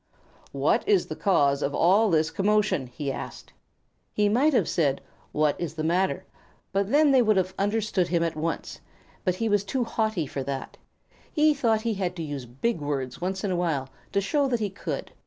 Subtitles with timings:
[0.51, 3.53] "What is the cause of all this commotion?" he asked.
[4.11, 4.99] He might have said,
[5.31, 6.25] "What is the matter?"
[6.73, 8.81] and then they would have understood him at once,
[9.23, 10.75] but he was too haughty for that.
[11.31, 14.59] He thought he had to use big words once in a while to show that
[14.59, 15.11] he could.